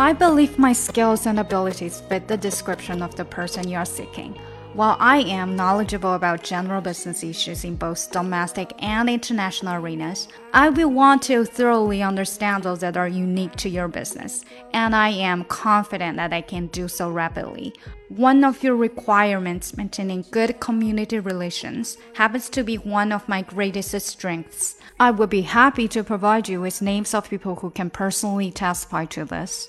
[0.00, 4.34] I believe my skills and abilities fit the description of the person you are seeking.
[4.72, 10.70] While I am knowledgeable about general business issues in both domestic and international arenas, I
[10.70, 14.42] will want to thoroughly understand those that are unique to your business,
[14.72, 17.74] and I am confident that I can do so rapidly.
[18.08, 23.92] One of your requirements, maintaining good community relations, happens to be one of my greatest
[24.06, 24.76] strengths.
[24.98, 29.04] I would be happy to provide you with names of people who can personally testify
[29.06, 29.68] to this.